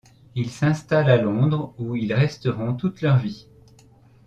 Ils 0.33 0.49
s'installent 0.49 1.11
à 1.11 1.21
Londres 1.21 1.75
où 1.77 1.95
ils 1.95 2.11
resteront 2.11 2.73
toute 2.73 3.03
leur 3.03 3.17
vie. 3.17 3.47